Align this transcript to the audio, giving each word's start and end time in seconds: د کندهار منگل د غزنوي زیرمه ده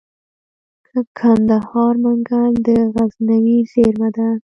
د 0.87 0.87
کندهار 1.17 1.93
منگل 2.03 2.51
د 2.67 2.69
غزنوي 2.93 3.57
زیرمه 3.71 4.09
ده 4.17 4.29